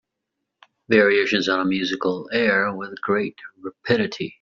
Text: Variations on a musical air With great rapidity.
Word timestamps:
Variations 0.89 1.47
on 1.47 1.59
a 1.59 1.65
musical 1.65 2.27
air 2.33 2.73
With 2.73 2.99
great 3.01 3.37
rapidity. 3.63 4.29